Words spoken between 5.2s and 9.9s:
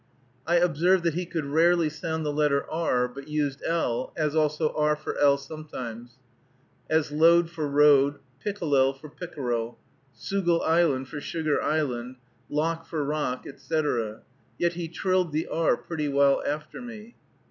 sometimes; as load for road, pickelel for pickerel,